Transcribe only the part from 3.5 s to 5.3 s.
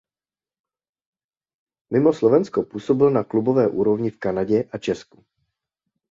úrovni v Kanadě a Česku.